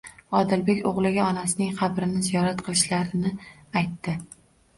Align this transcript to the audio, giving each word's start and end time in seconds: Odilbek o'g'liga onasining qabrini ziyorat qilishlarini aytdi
Odilbek 0.37 0.79
o'g'liga 0.91 1.21
onasining 1.31 1.75
qabrini 1.81 2.23
ziyorat 2.29 2.65
qilishlarini 2.69 3.35
aytdi 3.83 4.19